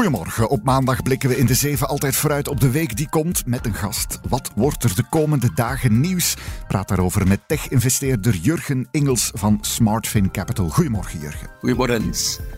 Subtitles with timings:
[0.00, 0.48] Goedemorgen.
[0.48, 3.66] Op maandag blikken we in de zeven altijd vooruit op de week die komt met
[3.66, 4.20] een gast.
[4.28, 6.36] Wat wordt er de komende dagen nieuws?
[6.68, 10.68] Praat daarover met tech-investeerder Jurgen Ingels van Smartfin Capital.
[10.68, 11.48] Goedemorgen, Jurgen.
[11.60, 12.12] Goedemorgen.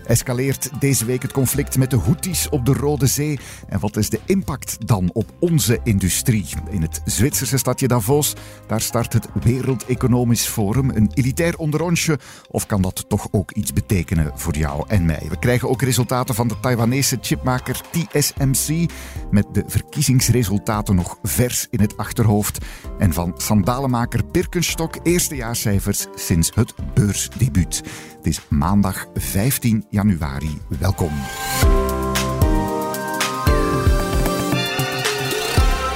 [0.06, 3.38] Escaleert deze week het conflict met de Houthis op de Rode Zee?
[3.68, 6.46] En wat is de impact dan op onze industrie?
[6.70, 8.34] In het Zwitserse stadje Davos,
[8.66, 10.90] daar start het Wereld Economisch Forum.
[10.90, 12.18] Een elitair onderrondje,
[12.50, 15.26] of kan dat toch ook iets betekenen voor jou en mij?
[15.28, 18.90] We krijgen ook resultaten van de Taiwanese chipmaker TSMC,
[19.30, 22.64] met de verkiezingsresultaten nog vers in het achterhoofd.
[22.98, 27.82] En van sandalenmaker Birkenstock eerstejaarscijfers sinds het beursdebuut.
[28.16, 30.58] Het is maandag 15 januari.
[30.78, 31.12] Welkom.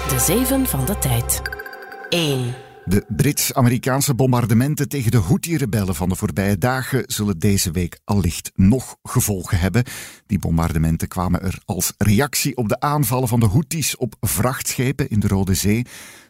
[0.09, 1.43] De zeven van de tijd.
[2.09, 2.66] 1.
[2.89, 8.97] De Brits-Amerikaanse bombardementen tegen de Houthi-rebellen van de voorbije dagen zullen deze week allicht nog
[9.03, 9.85] gevolgen hebben.
[10.27, 15.21] Die bombardementen kwamen er als reactie op de aanvallen van de Houthis op vrachtschepen in
[15.21, 15.87] de Rode Zee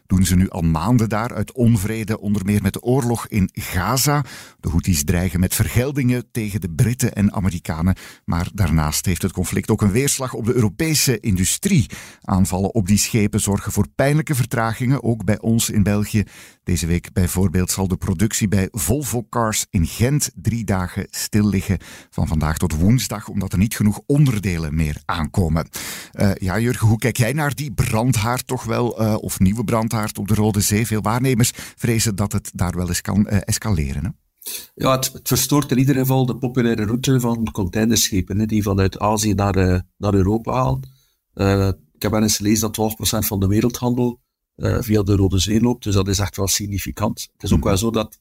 [0.07, 4.23] doen ze nu al maanden daar uit onvrede, onder meer met de oorlog in Gaza.
[4.59, 7.95] De Houthis dreigen met vergeldingen tegen de Britten en Amerikanen.
[8.25, 11.89] Maar daarnaast heeft het conflict ook een weerslag op de Europese industrie.
[12.21, 16.23] Aanvallen op die schepen zorgen voor pijnlijke vertragingen, ook bij ons in België.
[16.67, 21.77] Deze week bijvoorbeeld zal de productie bij Volvo Cars in Gent drie dagen stil liggen.
[22.09, 25.67] Van vandaag tot woensdag, omdat er niet genoeg onderdelen meer aankomen.
[26.13, 30.17] Uh, ja, Jurgen, hoe kijk jij naar die brandhaard toch wel, uh, of nieuwe brandhaard
[30.17, 30.85] op de Rode Zee?
[30.87, 34.03] Veel waarnemers vrezen dat het daar wel eens kan uh, escaleren.
[34.03, 34.09] Hè?
[34.75, 39.33] Ja, het, verstoort in ieder geval de populaire route van containerschepen, hè, die vanuit Azië
[39.33, 41.75] naar, naar Europa halen.
[41.93, 44.19] ik heb eens gelezen dat 12% van de wereldhandel
[44.57, 45.83] uh, via de Rode Zee loopt.
[45.83, 47.29] Dus dat is echt wel significant.
[47.33, 47.67] Het is ook mhm.
[47.67, 48.19] wel zo dat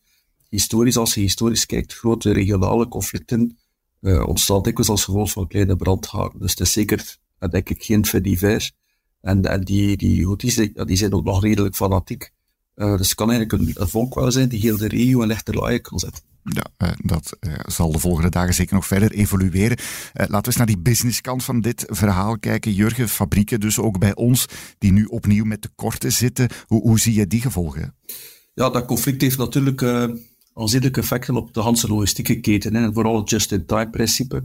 [0.48, 3.58] historisch, als je historisch kijkt, grote regionale conflicten
[4.00, 6.40] uh, ontstaan dikwijls als gevolg van kleine brandhaarden.
[6.40, 7.16] Dus het is zeker,
[7.50, 8.72] denk ik, geen fait divers.
[9.20, 12.32] En, en die, die Houthis, die, zijn ook nog redelijk fanatiek.
[12.76, 15.36] Uh, dus het kan eigenlijk een, een volk wel zijn die heel de regio in
[15.44, 16.22] laaien kan zetten.
[16.48, 19.78] Ja, uh, dat uh, zal de volgende dagen zeker nog verder evolueren.
[19.78, 19.84] Uh,
[20.14, 22.72] laten we eens naar die businesskant van dit verhaal kijken.
[22.72, 24.46] Jurgen, fabrieken dus ook bij ons,
[24.78, 26.48] die nu opnieuw met tekorten zitten.
[26.66, 27.94] Hoe, hoe zie je die gevolgen?
[28.54, 29.82] Ja, dat conflict heeft natuurlijk
[30.52, 32.74] aanzienlijke effecten op de Hanse logistieke keten.
[32.74, 34.44] Hè, en vooral het just-in-time principe.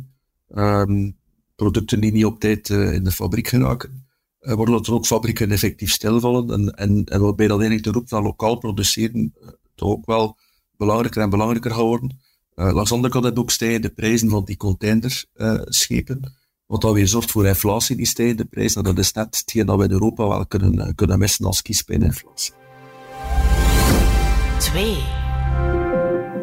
[0.55, 1.17] Um,
[1.55, 4.05] producten die niet op tijd in de fabriek geraken.
[4.39, 6.49] waardoor er ook fabrieken effectief stilvallen.
[6.49, 9.33] En, en, en waarbij dat eigenlijk de roep naar lokaal produceren
[9.75, 10.37] toch ook wel
[10.81, 12.19] belangrijker en belangrijker geworden.
[12.55, 16.19] Uh, langs de andere kant ook stijgende prijzen van die containerschepen.
[16.21, 16.29] Uh,
[16.65, 18.83] wat dan weer zorgt voor inflatie, die stijgende prijzen.
[18.83, 21.61] Nou, dat is net hetgeen dat we in Europa wel kunnen, uh, kunnen missen als
[21.61, 22.53] kiespijninflatie.
[24.57, 24.95] 2.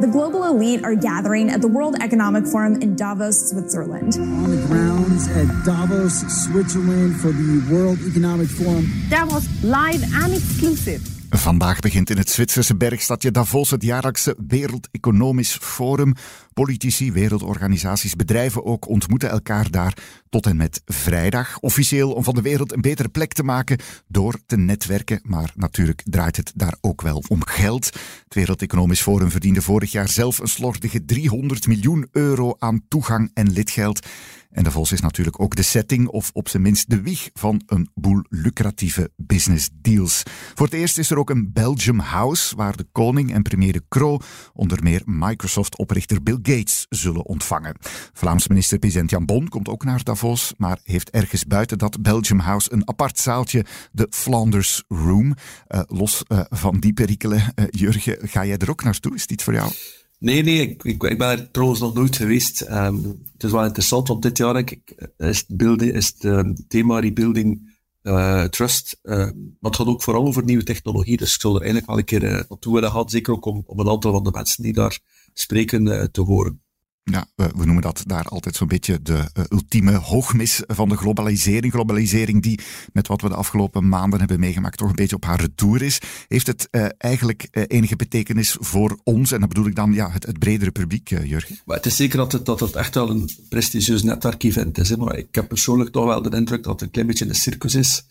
[0.01, 4.19] The global elite are gathering at the World Economic Forum in Davos, Switzerland.
[4.19, 8.87] On the grounds at Davos, Switzerland for the World Economic Forum.
[9.09, 11.18] Davos live and exclusive.
[11.39, 16.15] Vandaag begint in het Zwitserse bergstadje Davos het jaarlijkse Wereld Economisch Forum.
[16.53, 19.97] Politici, wereldorganisaties, bedrijven ook ontmoeten elkaar daar
[20.29, 21.59] tot en met vrijdag.
[21.61, 25.21] Officieel om van de wereld een betere plek te maken door te netwerken.
[25.23, 27.85] Maar natuurlijk draait het daar ook wel om geld.
[28.25, 33.31] Het Wereld Economisch Forum verdiende vorig jaar zelf een slordige 300 miljoen euro aan toegang
[33.35, 34.07] en lidgeld.
[34.51, 37.89] En Davos is natuurlijk ook de setting, of op zijn minst de wieg van een
[37.95, 40.23] boel lucratieve business deals.
[40.55, 43.83] Voor het eerst is er ook een Belgium House, waar de koning en premier De
[43.89, 44.19] Croo
[44.53, 47.77] onder meer Microsoft-oprichter Bill Gates zullen ontvangen.
[48.13, 52.73] Vlaams minister-president Jan Bon komt ook naar Davos, maar heeft ergens buiten dat Belgium House
[52.73, 55.35] een apart zaaltje, de Flanders Room.
[55.69, 59.15] Uh, los uh, van die perikelen, uh, Jurgen, ga jij er ook naartoe?
[59.15, 59.73] Is dit voor jou?
[60.19, 62.61] Nee, nee, ik, ik, ben er trouwens nog nooit geweest.
[62.61, 66.99] Um, het is wel interessant, want dit jaar ik, is, het building, is het thema
[66.99, 68.99] Rebuilding uh, Trust.
[69.03, 71.99] Uh, maar het gaat ook vooral over nieuwe technologie, dus ik zal er eigenlijk wel
[71.99, 74.63] een keer uh, naartoe willen gaan, zeker ook om, om een aantal van de mensen
[74.63, 74.99] die daar
[75.33, 76.63] spreken te horen.
[77.11, 80.97] Ja, we, we, noemen dat daar altijd zo'n beetje de uh, ultieme hoogmis van de
[80.97, 81.73] globalisering.
[81.73, 82.61] Globalisering die,
[82.93, 86.01] met wat we de afgelopen maanden hebben meegemaakt, toch een beetje op haar retour is.
[86.29, 89.33] Heeft het uh, eigenlijk uh, enige betekenis voor ons?
[89.33, 91.59] En dat bedoel ik dan ja, het, het bredere publiek, Jurgen?
[91.65, 94.89] Maar het is zeker dat het, dat het echt wel een prestigieus netwerkevent is.
[94.89, 94.97] Hè?
[94.97, 97.75] Maar ik heb persoonlijk toch wel de indruk dat het een klein beetje een circus
[97.75, 98.07] is.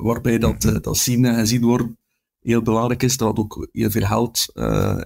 [0.00, 1.98] waarbij dat, dat zien en gezien worden
[2.40, 3.16] heel belangrijk is.
[3.16, 4.46] Dat ook heel veel geld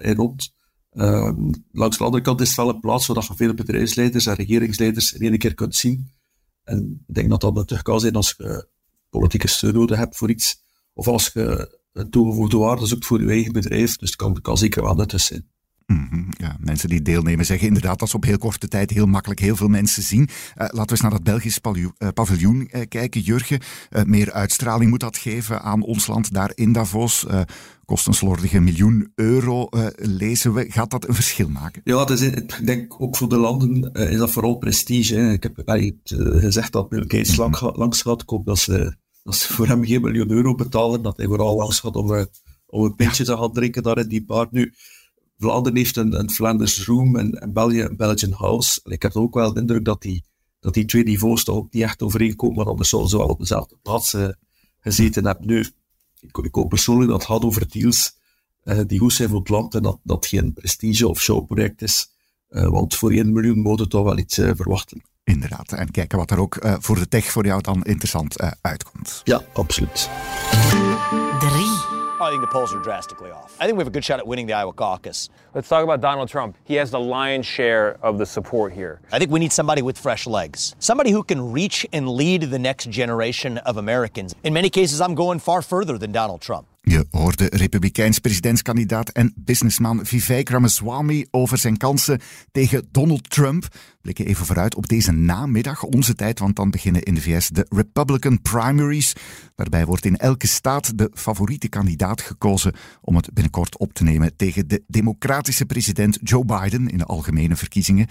[0.01, 0.57] in rond.
[0.91, 4.35] Ehm, langs de andere kant is het wel een plaats waar je veel bedrijfsleiders en
[4.35, 6.11] regeringsleiders in één keer kunt zien.
[6.63, 8.67] En ik denk dat dat natuurlijk kan zijn als je
[9.09, 10.61] politieke steun nodig hebt voor iets.
[10.93, 13.97] Of als je een toegevoegde waarde zoekt voor je eigen bedrijf.
[13.97, 15.49] Dus het kan, kan zeker wel nuttig zijn.
[15.85, 19.39] Mhm, ja, mensen die deelnemen zeggen inderdaad dat ze op heel korte tijd heel makkelijk
[19.39, 20.21] heel veel mensen zien.
[20.21, 23.59] Uh, laten we eens naar dat Belgisch uh, paviljoen kijken, Jurgen.
[24.05, 27.25] meer uitstraling moet dat geven aan ons land daar in Davos.
[27.89, 30.65] Kost een slordige miljoen euro, lezen we.
[30.71, 31.81] Gaat dat een verschil maken?
[31.83, 35.15] Ja, is, ik denk ook voor de landen is dat vooral prestige.
[35.15, 35.31] Hè.
[35.31, 35.61] Ik heb
[36.03, 37.71] gezegd dat Bill Gates mm -hmm.
[37.75, 38.21] langs gaat.
[38.21, 41.55] Ik hoop dat ze, dat ze voor hem geen miljoen euro betalen, dat hij vooral
[41.55, 42.27] langs gaat om,
[42.65, 44.47] om een pintje te gaan drinken daar in die bar.
[44.51, 44.73] Nu,
[45.37, 48.79] Vlaanderen heeft een, een Flanders Room en, en België een Belgian House.
[48.83, 50.23] ik heb ook wel de indruk dat die,
[50.59, 53.39] dat die twee niveaus toch ook niet echt overeenkomen, maar anders zouden ze wel op
[53.39, 54.27] dezelfde plaats uh,
[54.79, 55.47] gezeten hebben.
[55.47, 55.65] Nu,
[56.19, 58.17] ik, ik hoop persoonlijk dat het gaat over deals
[58.63, 62.11] uh, die goed zijn voor het land en dat dat geen prestige- of showproject is.
[62.49, 65.01] Uh, want voor 1 miljoen moet het toch wel iets verwachten.
[65.23, 69.21] Inderdaad, en kijken wat er ook voor de tech voor jou dan interessant uitkomt.
[69.23, 70.09] Ja, absoluut.
[71.39, 71.78] 3.
[72.21, 73.55] I think the polls are drastically off.
[73.61, 75.29] I think we have a good shot at winning the Iowa caucus.
[75.53, 76.57] Let's talk about Donald Trump.
[76.65, 78.99] He has the lion's share of the support here.
[79.11, 82.59] I think we need somebody with fresh legs, somebody who can reach and lead the
[82.59, 84.35] next generation of Americans.
[84.43, 86.67] In many cases, I'm going far further than Donald Trump.
[86.81, 92.19] Je hoorde republikeins presidentskandidaat en businessman Vivek Ramaswamy over zijn kansen
[92.51, 93.67] tegen Donald Trump.
[94.17, 98.41] Even vooruit op deze namiddag, onze tijd, want dan beginnen in de VS de Republican
[98.41, 99.13] primaries.
[99.55, 104.35] Daarbij wordt in elke staat de favoriete kandidaat gekozen om het binnenkort op te nemen
[104.35, 108.07] tegen de democratische president Joe Biden in de algemene verkiezingen.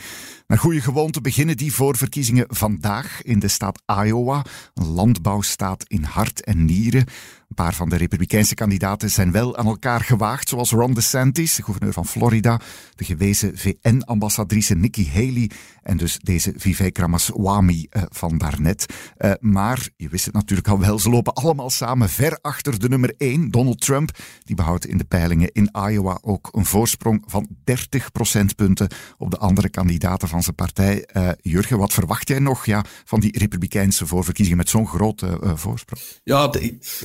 [0.46, 6.44] Naar goede gewoonte beginnen die voorverkiezingen vandaag in de staat Iowa, een landbouwstaat in hart
[6.44, 7.06] en nieren.
[7.48, 11.62] Een paar van de republikeinse kandidaten zijn wel aan elkaar gewaagd, zoals Ron DeSantis, de
[11.62, 12.60] gouverneur van Florida,
[12.94, 15.50] de gewezen VN-ambassadrice Nikki Haley
[15.88, 18.86] en dus deze Vivek Ramaswamy uh, van daarnet.
[19.18, 22.88] Uh, maar je wist het natuurlijk al wel, ze lopen allemaal samen ver achter de
[22.88, 24.10] nummer 1, Donald Trump.
[24.44, 28.88] Die behoudt in de peilingen in Iowa ook een voorsprong van 30 procentpunten
[29.18, 31.08] op de andere kandidaten van zijn partij.
[31.12, 36.02] Uh, Jurgen, wat verwacht jij nog ja, van die republikeinse voorverkiezingen met zo'n grote voorsprong?
[36.24, 36.52] Ja,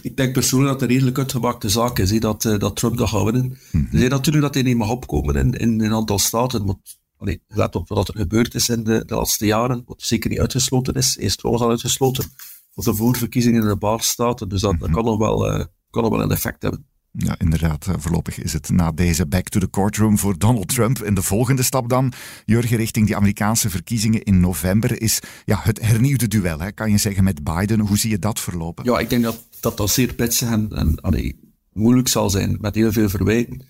[0.01, 3.09] ik, denk persoonlijk dat het een redelijk uitgemaakte zaak is, he, dat, dat Trump dat
[3.09, 3.57] gaat winnen.
[3.71, 4.07] Mm -hmm.
[4.09, 6.75] natuurlijk dat hij niet mag opkomen in, in een aantal staten, maar
[7.23, 10.39] allee, let op wat er gebeurd is in de, de laatste jaren, wat zeker niet
[10.39, 11.17] uitgesloten is.
[11.17, 12.25] Eerst was al uitgesloten
[12.73, 16.03] voor de voorverkiezingen in de paar staten, dus dat, dat kan, nog wel, uh, kan
[16.03, 16.85] nog wel een effect hebben.
[17.11, 17.87] Ja, inderdaad.
[17.87, 20.99] Eh, voorlopig is het na deze back to the courtroom voor Donald Trump.
[20.99, 22.13] En de volgende stap dan,
[22.45, 26.97] Jurgen, richting die Amerikaanse verkiezingen in november, is ja, het hernieuwde duel, hè, kan je
[26.97, 27.79] zeggen, met Biden.
[27.79, 28.83] Hoe zie je dat verlopen?
[28.83, 31.39] Ja, ik denk dat dat, dat zeer pitsig en, en allee,
[31.73, 33.65] moeilijk zal zijn, met heel veel verwijten.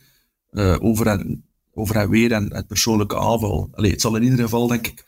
[0.52, 3.70] Uh, over en over en weer en het persoonlijke aanval.
[3.72, 5.06] Allee, het zal in ieder geval, denk ik,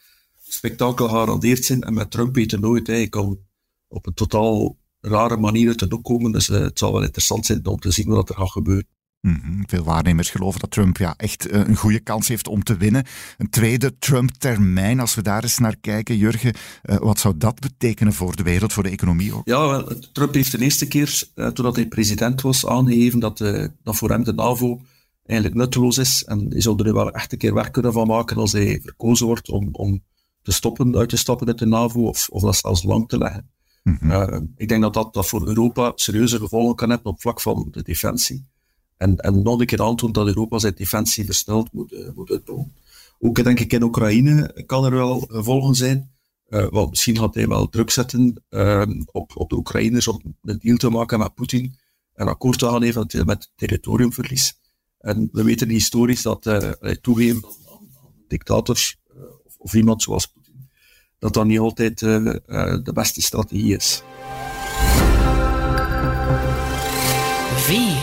[0.47, 1.81] spektakel gegarandeerd zijn.
[1.81, 3.39] En met Trump weet je nooit, hij kan
[3.87, 6.31] op een totaal rare manier uit de doek komen.
[6.31, 8.87] Dus uh, het zal wel interessant zijn om te zien wat er gaat gebeuren.
[9.21, 9.63] Mm -hmm.
[9.67, 13.05] Veel waarnemers geloven dat Trump ja, echt uh, een goede kans heeft om te winnen.
[13.37, 16.53] Een tweede Trump-termijn, als we daar eens naar kijken, Jurgen,
[16.83, 19.47] uh, wat zou dat betekenen voor de wereld, voor de economie ook?
[19.47, 23.37] Ja, wel, Trump heeft de eerste keer, uh, toen hij president was, aangegeven dat,
[23.83, 24.81] dat voor hem de NAVO
[25.25, 26.23] eigenlijk nutteloos is.
[26.23, 29.25] En hij zou er wel echt een keer werk kunnen van maken als hij verkozen
[29.25, 30.03] wordt om, om
[30.41, 33.49] te stoppen, uit te stappen uit de NAVO of, of dat zelfs lang te leggen.
[33.83, 34.11] Mm -hmm.
[34.11, 37.67] uh, ik denk dat, dat dat voor Europa serieuze gevolgen kan hebben op vlak van
[37.71, 38.47] de defensie.
[38.97, 42.73] En, en nog een keer aantoont dat Europa zijn defensie versneld moet, uh, moet uitbouwen.
[43.19, 46.13] Ook denk ik in Oekraïne kan er wel gevolgen zijn.
[46.49, 48.43] Uh, want misschien gaat hij wel druk zetten
[49.11, 51.75] op, op de Oekraïners om een deal te maken met Poetin.
[52.13, 54.59] En akkoord te gaan eventueel met territoriumverlies.
[55.04, 56.70] En we weten historisch dat uh,
[57.00, 57.86] toegeven aan
[58.28, 60.68] dictators uh, of, of, iemand zoals Poetin,
[61.18, 62.24] dat dat niet altijd uh,
[62.82, 64.02] de beste strategie is.
[67.56, 68.00] 4.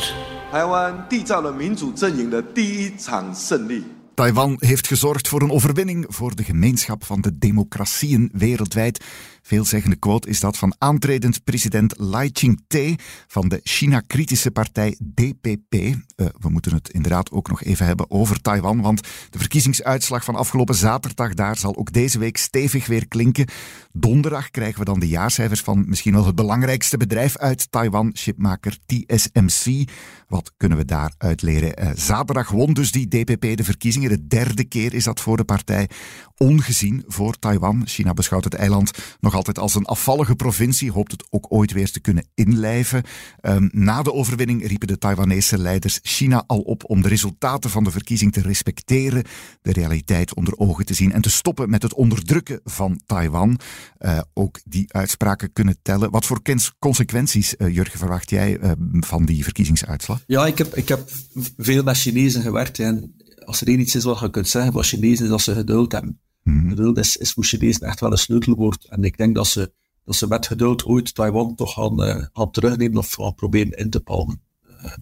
[0.51, 3.83] 台湾缔造了民主阵营的第一场胜利。
[4.14, 9.04] Taiwan heeft gezorgd voor een overwinning voor de gemeenschap van de democratieën wereldwijd.
[9.42, 12.94] Veelzeggende quote is dat van aantredend president Lai Ching-te
[13.26, 15.74] van de China-kritische partij DPP.
[15.74, 19.00] Uh, we moeten het inderdaad ook nog even hebben over Taiwan, want
[19.30, 23.46] de verkiezingsuitslag van afgelopen zaterdag daar zal ook deze week stevig weer klinken.
[23.92, 28.78] Donderdag krijgen we dan de jaarcijfers van misschien wel het belangrijkste bedrijf uit Taiwan, chipmaker
[28.86, 29.88] TSMC.
[30.28, 31.82] Wat kunnen we daaruit leren?
[31.82, 33.64] Uh, zaterdag won dus die DPP de
[34.08, 35.88] De derde keer is dat voor de partij.
[36.36, 37.82] Ongezien voor Taiwan.
[37.86, 38.90] China beschouwt het eiland
[39.20, 40.90] nog altijd als een afvallige provincie.
[40.90, 43.02] Hoopt het ook ooit weer te kunnen inlijven.
[43.42, 47.84] Um, na de overwinning riepen de Taiwanese leiders China al op om de resultaten van
[47.84, 49.24] de verkiezing te respecteren.
[49.62, 53.58] De realiteit onder ogen te zien en te stoppen met het onderdrukken van Taiwan.
[54.00, 56.10] Uh, ook die uitspraken kunnen tellen.
[56.10, 56.40] Wat voor
[56.78, 60.22] consequenties, uh, Jurgen, verwacht jij uh, van die verkiezingsuitslag?
[60.26, 61.10] Ja, ik heb, ik heb
[61.56, 62.78] veel met Chinezen gewerkt.
[62.78, 65.54] En als er één iets is wat je kunt zeggen van Chinezen, is dat ze
[65.54, 66.20] geduld hebben.
[66.42, 66.68] Mm.
[66.68, 68.84] Geduld is, is voor Chinezen echt wel een sleutelwoord.
[68.84, 69.72] En ik denk dat ze,
[70.04, 73.90] dat ze met geduld ooit Taiwan toch gaan, uh, gaan terugnemen of gaan proberen in
[73.90, 74.42] te palmen.
[74.84, 74.92] Uh,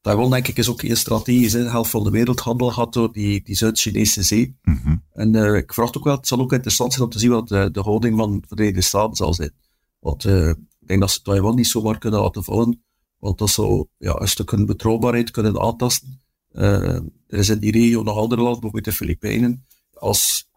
[0.00, 1.52] Taiwan, denk ik, is ook een strategisch.
[1.52, 4.56] De helft van de wereldhandel gaat door die, die Zuid-Chinese zee.
[4.62, 5.02] Mm -hmm.
[5.12, 7.48] En uh, ik verwacht ook wel, het zal ook interessant zijn om te zien wat
[7.48, 9.52] de, de houding van de Verenigde Staten zal zijn.
[9.98, 12.82] Want ik denk dat ze Taiwan niet zomaar kunnen laten vallen.
[13.18, 16.20] Want dat zou ja, een stuk hun betrouwbaarheid kunnen aantasten.
[16.52, 16.94] Uh,
[17.26, 19.66] er is in die regio nog andere landen, bijvoorbeeld de Filipijnen.
[19.92, 20.50] Als,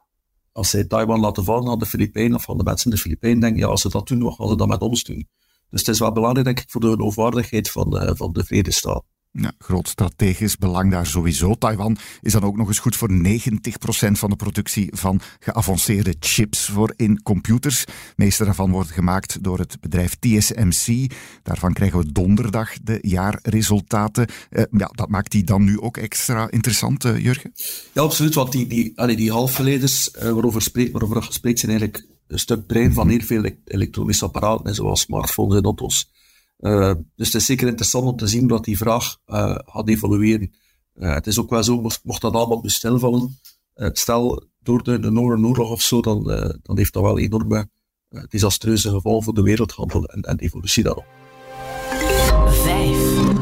[0.51, 3.39] als zij Taiwan laten vallen aan de Filipijnen, of van de mensen in de Filipijnen,
[3.39, 5.27] denken, ja, als ze dat doen, wat gaan ze dan met ons doen?
[5.69, 9.03] Dus het is wel belangrijk, denk ik, voor de geloofwaardigheid van van de Verenigde.
[9.33, 11.55] Ja, groot strategisch belang daar sowieso.
[11.55, 13.11] Taiwan is dan ook nog eens goed voor 90%
[14.11, 17.85] van de productie van geavanceerde chips voor in computers.
[17.85, 21.11] De meeste daarvan worden gemaakt door het bedrijf TSMC.
[21.43, 24.27] Daarvan krijgen we donderdag de jaarresultaten.
[24.49, 27.51] Uh, ja, dat maakt die dan nu ook extra interessant, uh, Jurgen?
[27.93, 28.33] Ja, absoluut.
[28.33, 32.65] Want die, die, allee, die halfverleders uh, waarover, spreekt, waarover gespreekt zijn eigenlijk een stuk
[32.65, 36.09] brein van heel veel elektronische apparaten, zoals smartphones en auto's.
[36.61, 40.53] Uh, dus het is zeker interessant om te zien dat die vraag uh, gaat evolueren.
[40.95, 43.39] Uh, het is ook wel zo, mocht, dat allemaal bestelvallen,
[43.75, 46.23] stel door de, de Noorderoorlog of zo, dan,
[46.61, 47.69] dan heeft dat wel enorme
[48.29, 51.05] desastreuze gevolgen voor de wereldhandel en, en de evolutie daarop.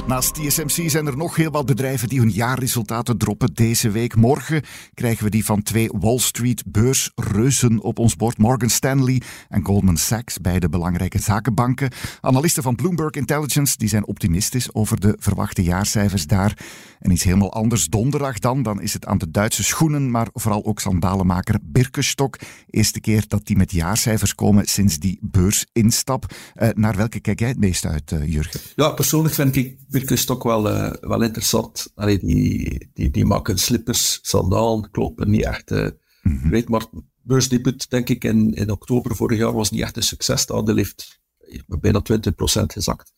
[0.10, 4.16] Naast TSMC zijn er nog heel wat bedrijven die hun jaarresultaten droppen deze week.
[4.16, 4.62] Morgen
[4.94, 8.38] krijgen we die van twee Wall Street beursreuzen op ons bord.
[8.38, 11.92] Morgan Stanley en Goldman Sachs, beide belangrijke zakenbanken.
[12.22, 16.58] Analisten van Bloomberg Intelligence die zijn optimistisch over de verwachte jaarcijfers daar.
[17.00, 18.63] En iets helemaal anders donderdag dan.
[18.63, 22.39] Dan is het aan de Duitse schoenen, maar vooral ook sandalenmaker Birkenstock.
[22.70, 26.25] Eerste keer dat die met jaarcijfers komen sinds die beursinstap.
[26.56, 28.60] Uh, naar welke kijk jij het meest uit, uh, Jurgen?
[28.75, 31.91] Ja, persoonlijk vind ik Birkenstock wel, uh, wel interessant.
[31.96, 35.72] Allee, die, die, die maken slippers, sandalen, kloppen niet echt.
[35.72, 35.88] Uh,
[36.22, 36.50] mm-hmm.
[36.50, 36.86] weet maar,
[37.22, 40.46] beursdebut, denk ik, in, in oktober vorig jaar was niet echt een succes.
[40.46, 41.20] De aandeel heeft
[41.68, 43.13] bijna 20% gezakt.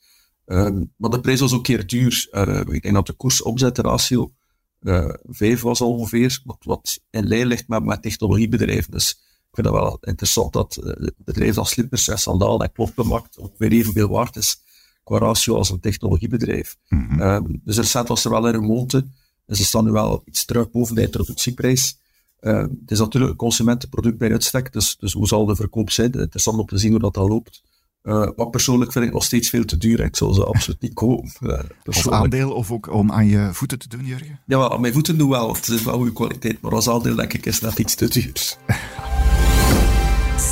[0.46, 2.28] Um, maar de prijs was ook keer duur.
[2.32, 4.34] Uh, ik denk dat de koers-omzetratio
[4.82, 8.92] uh, 5 was ongeveer, wat, wat in lijn ligt met, met technologiebedrijven.
[8.92, 13.08] Dus ik vind het wel interessant dat uh, bedrijven als slippers en sandalen en kloppen
[13.08, 14.62] maakt ongeveer evenveel waard is
[15.04, 16.78] qua ratio als een technologiebedrijf.
[16.88, 17.22] Mm-hmm.
[17.22, 19.06] Um, dus recent was er wel een remonte.
[19.46, 21.98] En ze staan nu wel iets terug boven de introductieprijs.
[22.42, 26.12] Uh, het is natuurlijk een consumentenproduct bij uitstek, dus, dus hoe zal de verkoop zijn?
[26.12, 27.62] Interessant om te zien hoe dat, dat loopt.
[28.04, 30.00] Uh, wat persoonlijk vind ik nog steeds veel te duur.
[30.00, 31.32] Ik zal ze absoluut niet kopen.
[31.42, 34.40] Uh, als aandeel of ook om aan je voeten te doen, Jurgen?
[34.46, 35.54] Ja, aan mijn voeten doen wel.
[35.54, 36.62] Het is wel goede kwaliteit.
[36.62, 38.58] Maar als aandeel denk ik is net iets te duur.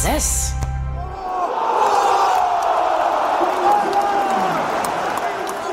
[0.02, 0.52] Zes.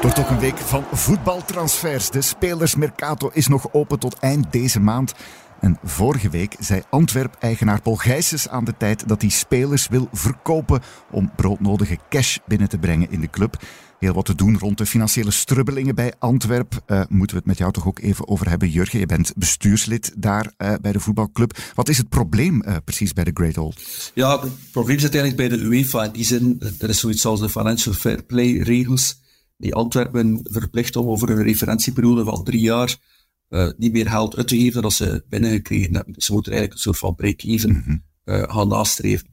[0.07, 2.11] Wordt ook een week van voetbaltransfers.
[2.11, 5.15] De spelersmercato is nog open tot eind deze maand.
[5.61, 10.83] En vorige week zei Antwerp-eigenaar Paul Gijsens aan de tijd dat hij spelers wil verkopen
[11.11, 13.63] om broodnodige cash binnen te brengen in de club.
[13.99, 16.83] Heel wat te doen rond de financiële strubbelingen bij Antwerp.
[16.87, 18.99] Uh, moeten we het met jou toch ook even over hebben, Jurgen?
[18.99, 21.59] Je bent bestuurslid daar uh, bij de voetbalclub.
[21.75, 23.83] Wat is het probleem uh, precies bij de Great Old?
[24.15, 26.05] Ja, het probleem zit eigenlijk bij de UEFA.
[26.05, 29.25] In die zin, er is zoiets als de Financial Fair Play regels
[29.57, 32.97] die Antwerpen verplicht om over een referentieperiode van drie jaar
[33.51, 36.13] uh, niet meer geld uit te geven dat ze binnengekregen hebben.
[36.13, 38.03] Dus ze moeten eigenlijk een soort van break-even mm -hmm.
[38.25, 39.27] uh, gaan nastreven.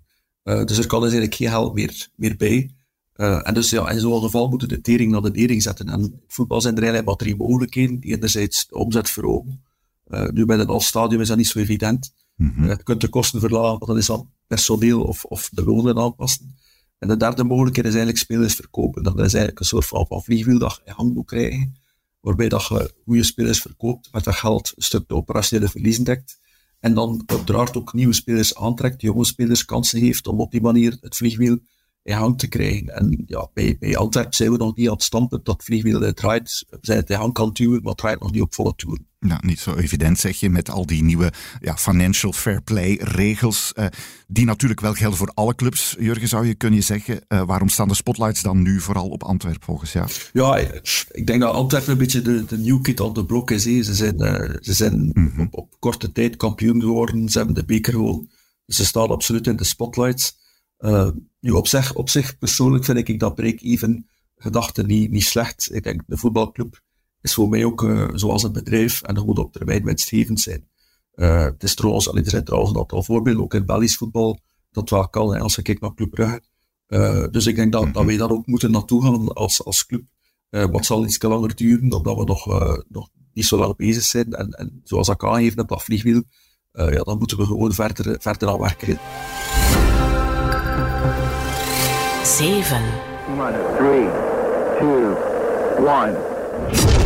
[0.44, 2.72] Uh, dus er kan dus eigenlijk geen geld meer, meer bij.
[3.16, 5.90] en dus ja, in zo'n geval moeten de tering naar de nering zetten.
[5.90, 8.00] En voetbal zijn er eigenlijk maar drie mogelijkheden.
[8.00, 9.64] Die enerzijds de omzet verhogen.
[10.34, 12.14] nu bij het stadium is dat niet zo evident.
[12.36, 12.68] Mm -hmm.
[12.68, 16.56] je kunt de kosten verlagen, want dat is dan personeel of, of de lonen aanpassen.
[17.04, 19.04] En de derde mogelijkheid is eigenlijk spelers verkopen.
[19.04, 21.76] Dat is eigenlijk een soort van, vliegwiel dat je in hand moet krijgen,
[22.20, 26.40] waarbij dat je goede spelers verkoopt, met dat geld een stuk de operationele verliezen dekt.
[26.80, 30.98] En dan uiteraard ook nieuwe spelers aantrekt, jonge spelers kansen heeft om op die manier
[31.02, 31.60] het vliegwiel
[32.04, 32.88] in hand te krijgen.
[32.88, 36.14] En ja, bij, bij Antwerp zijn we nog niet aan het stampen dat het vliegwiel
[36.14, 36.66] draait.
[36.70, 39.08] We zijn het in hand kan duwen, maar het draait nog niet op volle toeren.
[39.20, 43.74] Nou, niet zo evident zeg je met al die nieuwe ja, financial fair play regels.
[43.76, 43.86] Uh,
[44.28, 45.96] die natuurlijk wel gelden voor alle clubs.
[46.00, 47.22] Jurgen, zou je kunnen zeggen.
[47.28, 50.10] Uh, waarom staan de spotlights dan nu vooral op Antwerpen volgens jou?
[50.34, 50.58] Ja,
[51.12, 53.64] ik denk dat Antwerpen een beetje de, de new kid on the block is.
[53.64, 55.46] Ze zijn, uh, ze zijn mm -hmm.
[55.46, 57.30] op, op, korte tijd kampioen geworden.
[57.30, 58.30] Ze hebben de beker gewonnen.
[58.66, 60.42] Dus ze staan absoluut in de spotlights.
[61.40, 65.70] Nu, op zich, op zich persoonlijk vind ik dat break-even gedachte niet, niet slecht.
[65.74, 66.82] Ik denk de voetbalclub
[67.22, 70.68] is voor mij ook uh, zoals een bedrijf en dat moet op termijn winstgevend zijn.
[71.16, 74.40] Uh, het is trouwens, er zijn trouwens een aantal voorbeelden, ook in Belgisch voetbal,
[74.72, 76.42] dat wel kan, hè, als je kijkt naar Club Brugge.
[76.88, 80.04] Uh, dus ik denk dat, dat wij daar ook moeten naartoe gaan als, als club.
[80.50, 82.46] wat zal iets langer duren, omdat we nog,
[82.90, 84.34] nog niet zo lang bezig zijn.
[84.34, 86.24] En, en zoals ik aangegeven heb, dat vliegwiel,
[86.72, 89.00] ja, dan moeten we gewoon verder, verder aan werken.
[92.24, 92.64] 7.
[93.78, 94.08] 3,
[94.80, 95.18] 2,
[95.84, 97.03] 1.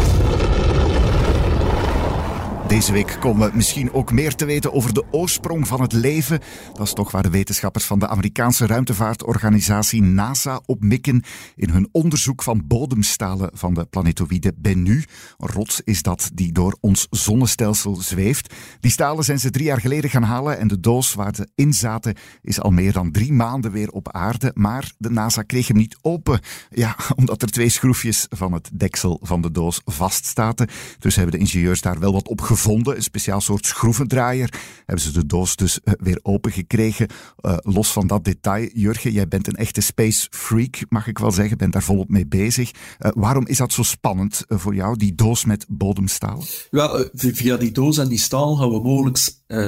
[2.77, 6.39] Deze week komen we misschien ook meer te weten over de oorsprong van het leven.
[6.73, 11.23] Dat is toch waar de wetenschappers van de Amerikaanse ruimtevaartorganisatie NASA op mikken
[11.55, 15.03] in hun onderzoek van bodemstalen van de planetoïde Bennu.
[15.37, 18.53] Een rots is dat die door ons zonnestelsel zweeft.
[18.79, 21.73] Die stalen zijn ze drie jaar geleden gaan halen en de doos waar ze in
[21.73, 24.51] zaten is al meer dan drie maanden weer op aarde.
[24.53, 26.39] Maar de NASA kreeg hem niet open.
[26.69, 30.67] Ja, omdat er twee schroefjes van het deksel van de doos vaststaten.
[30.99, 34.53] Dus hebben de ingenieurs daar wel wat op gevonden gevonden, een speciaal soort schroevendraaier.
[34.85, 37.07] Hebben ze de doos dus uh, weer opengekregen.
[37.41, 41.31] Uh, los van dat detail, Jurgen, jij bent een echte space freak, mag ik wel
[41.31, 41.57] zeggen.
[41.57, 42.71] Bent daar volop mee bezig.
[42.71, 46.43] Uh, waarom is dat zo spannend voor jou, die doos met bodemstaal?
[46.69, 49.17] Wel, via die doos en die staal gaan we mogelijk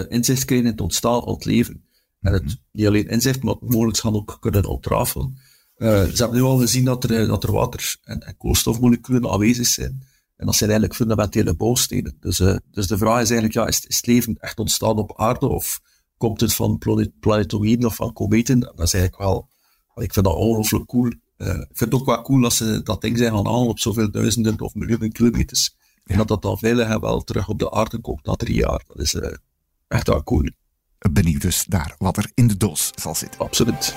[0.09, 1.83] inzicht krijgen in het ontstaan van het leven.
[2.21, 5.37] En het, niet alleen inzicht, maar mogelijk gaan ook kunnen ontrafelen.
[5.77, 10.07] ze hebben nu al gezien dat er, dat er water- en, en koolstofmoleculen aanwezig zijn.
[10.39, 12.17] En dat zijn eigenlijk fundamentele bouwstenen.
[12.19, 15.19] Dus, uh, dus de vraag is eigenlijk, ja, is, is, het leven echt ontstaan op
[15.19, 15.81] aarde of
[16.17, 16.77] komt het van
[17.19, 18.59] planetoïden of van kometen?
[18.59, 19.49] Dat is eigenlijk wel,
[19.95, 21.11] ik vind dat ongelooflijk cool.
[21.37, 23.79] Uh, ik vind het ook wel cool dat ze dat ding zijn gaan halen op
[23.79, 25.75] zoveel duizenden of miljoenen kilometers.
[26.03, 28.83] En dat dat dan veilig en wel terug op de aarde komt na drie jaar.
[28.87, 29.33] Dat is uh,
[29.87, 30.49] echt wel cool.
[31.11, 33.39] Benieuwd dus naar wat er in de doos zal zitten.
[33.39, 33.95] Absoluut.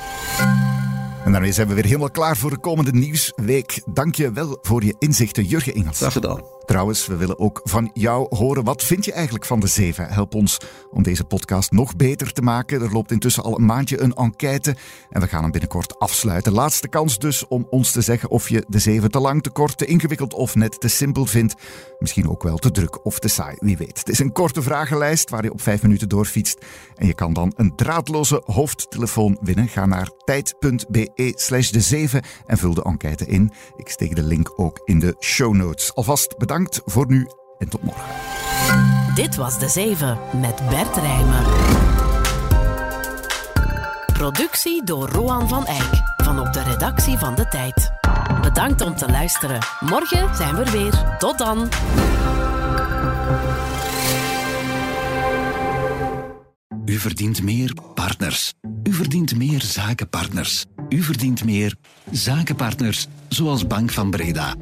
[1.24, 3.82] En daarmee zijn we weer helemaal klaar voor de komende nieuwsweek.
[3.86, 5.96] Dank je wel voor je inzichten, Jurgen Engels.
[5.96, 6.40] Graag gedaan.
[6.64, 8.64] Trouwens, we willen ook van jou horen.
[8.64, 10.08] Wat vind je eigenlijk van de zeven?
[10.08, 10.58] Help ons
[10.90, 12.82] om deze podcast nog beter te maken.
[12.82, 14.76] Er loopt intussen al een maandje een enquête.
[15.10, 16.52] En we gaan hem binnenkort afsluiten.
[16.52, 19.78] Laatste kans dus om ons te zeggen of je de zeven te lang, te kort,
[19.78, 21.54] te ingewikkeld of net te simpel vindt.
[21.98, 23.98] Misschien ook wel te druk of te saai, wie weet.
[23.98, 26.64] Het is een korte vragenlijst waar je op vijf minuten doorfietst.
[26.96, 29.68] En je kan dan een draadloze hoofdtelefoon winnen.
[29.68, 33.52] Ga naar tijd.be slash de zeven en vul de enquête in.
[33.76, 35.94] Ik steek de link ook in de show notes.
[35.94, 37.26] Alvast bedankt voor nu
[37.58, 38.04] en tot morgen.
[39.14, 41.44] Dit was De Zeven met Bert Rijmen.
[44.12, 47.90] Productie door Roan van Eyck van op de redactie van De Tijd.
[48.42, 49.58] Bedankt om te luisteren.
[49.80, 51.16] Morgen zijn we er weer.
[51.18, 51.68] Tot dan.
[56.84, 58.54] U verdient meer partners.
[58.82, 60.64] U verdient meer zakenpartners.
[60.88, 61.76] U verdient meer
[62.10, 64.54] zakenpartners zoals Bank van Breda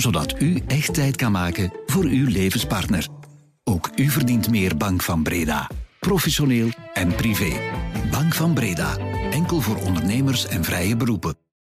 [0.00, 3.06] zodat u echt tijd kan maken voor uw levenspartner.
[3.64, 5.70] Ook u verdient meer Bank van Breda.
[6.00, 7.60] Professioneel en privé.
[8.10, 8.96] Bank van Breda.
[9.30, 11.47] Enkel voor ondernemers en vrije beroepen.